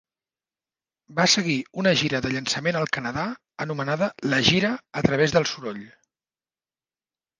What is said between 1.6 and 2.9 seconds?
una gira de llançament al